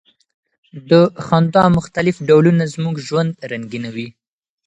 د 0.89 0.91
خندا 1.25 1.63
مختلف 1.77 2.15
ډولونه 2.27 2.63
زموږ 2.73 2.95
ژوند 3.07 3.33
رنګینوي. 3.51 4.07